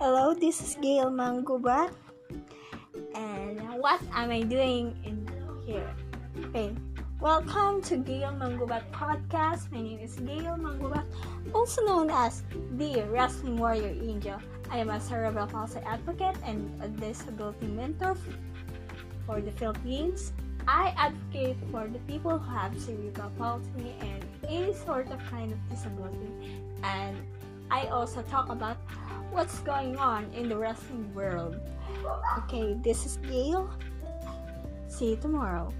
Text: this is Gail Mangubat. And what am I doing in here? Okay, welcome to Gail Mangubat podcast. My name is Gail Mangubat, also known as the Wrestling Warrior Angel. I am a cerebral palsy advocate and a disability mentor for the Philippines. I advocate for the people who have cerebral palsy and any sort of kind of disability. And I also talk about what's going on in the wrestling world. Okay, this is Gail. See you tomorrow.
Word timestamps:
this 0.00 0.62
is 0.62 0.76
Gail 0.80 1.12
Mangubat. 1.12 1.92
And 3.14 3.60
what 3.76 4.00
am 4.16 4.30
I 4.30 4.40
doing 4.40 4.96
in 5.04 5.28
here? 5.66 5.84
Okay, 6.46 6.72
welcome 7.20 7.82
to 7.82 7.98
Gail 7.98 8.32
Mangubat 8.32 8.88
podcast. 8.92 9.70
My 9.70 9.82
name 9.82 10.00
is 10.00 10.16
Gail 10.16 10.56
Mangubat, 10.56 11.04
also 11.52 11.84
known 11.84 12.08
as 12.08 12.42
the 12.80 13.04
Wrestling 13.12 13.58
Warrior 13.58 13.92
Angel. 14.00 14.40
I 14.70 14.78
am 14.78 14.88
a 14.88 14.98
cerebral 14.98 15.46
palsy 15.46 15.80
advocate 15.84 16.36
and 16.46 16.72
a 16.80 16.88
disability 16.88 17.66
mentor 17.66 18.16
for 19.26 19.42
the 19.42 19.52
Philippines. 19.52 20.32
I 20.66 20.94
advocate 20.96 21.58
for 21.70 21.88
the 21.88 22.00
people 22.08 22.38
who 22.38 22.50
have 22.56 22.72
cerebral 22.80 23.32
palsy 23.36 23.92
and 24.00 24.24
any 24.48 24.72
sort 24.72 25.12
of 25.12 25.20
kind 25.28 25.52
of 25.52 25.58
disability. 25.68 26.56
And 26.82 27.20
I 27.70 27.86
also 27.86 28.22
talk 28.22 28.48
about 28.48 28.78
what's 29.30 29.60
going 29.60 29.96
on 29.96 30.30
in 30.32 30.48
the 30.48 30.56
wrestling 30.56 31.14
world. 31.14 31.60
Okay, 32.38 32.76
this 32.82 33.06
is 33.06 33.16
Gail. 33.18 33.70
See 34.88 35.10
you 35.10 35.16
tomorrow. 35.16 35.72